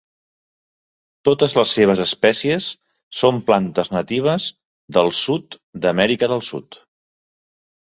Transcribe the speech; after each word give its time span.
Totes 1.27 1.53
les 1.57 1.73
seves 1.77 2.01
espècies 2.05 2.69
són 3.19 3.39
plantes 3.51 3.93
natives 3.99 4.49
del 4.99 5.15
sud 5.21 5.61
d'Amèrica 5.87 6.33
del 6.35 6.45
Sud. 6.51 6.83